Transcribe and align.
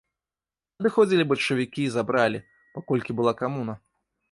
Адыходзілі 0.81 1.25
бальшавікі 1.33 1.81
і 1.85 1.93
забралі, 1.97 2.43
паколькі 2.79 3.11
была 3.23 3.37
камуна. 3.45 3.73